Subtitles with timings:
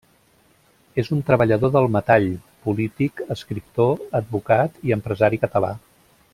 [1.01, 2.25] És un treballador del metall,
[2.63, 5.75] polític, escriptor, advocat i empresari català.